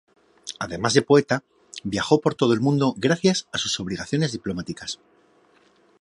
Además 0.57 0.95
de 0.95 1.03
poeta, 1.03 1.43
viajó 1.83 2.21
por 2.21 2.33
todo 2.33 2.53
el 2.55 2.59
mundo 2.59 2.95
gracias 2.97 3.47
a 3.51 3.59
sus 3.59 3.79
obligaciones 3.79 4.31
diplomáticas. 4.31 4.99